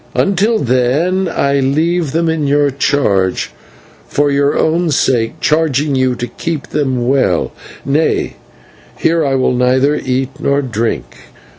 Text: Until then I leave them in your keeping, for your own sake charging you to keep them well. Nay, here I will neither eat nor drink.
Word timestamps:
Until 0.15 0.57
then 0.57 1.27
I 1.29 1.59
leave 1.59 2.11
them 2.11 2.27
in 2.27 2.47
your 2.47 2.71
keeping, 2.71 3.35
for 4.07 4.31
your 4.31 4.57
own 4.57 4.89
sake 4.89 5.39
charging 5.39 5.93
you 5.93 6.15
to 6.15 6.25
keep 6.25 6.69
them 6.69 7.07
well. 7.07 7.51
Nay, 7.85 8.37
here 8.97 9.23
I 9.23 9.35
will 9.35 9.53
neither 9.53 9.93
eat 10.03 10.39
nor 10.39 10.63
drink. 10.63 11.25